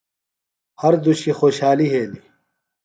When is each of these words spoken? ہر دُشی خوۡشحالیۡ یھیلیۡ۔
ہر 0.81 0.93
دُشی 1.03 1.31
خوۡشحالیۡ 1.37 1.89
یھیلیۡ۔ 1.91 2.23